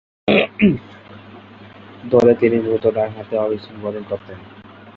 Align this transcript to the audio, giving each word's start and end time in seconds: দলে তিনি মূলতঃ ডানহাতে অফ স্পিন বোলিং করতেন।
দলে 2.03 2.33
তিনি 2.35 2.57
মূলতঃ 2.59 2.89
ডানহাতে 2.95 3.35
অফ 3.37 3.49
স্পিন 3.61 3.77
বোলিং 3.81 4.03
করতেন। 4.09 4.37